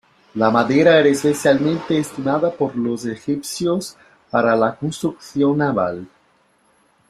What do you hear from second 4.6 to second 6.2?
construcción naval.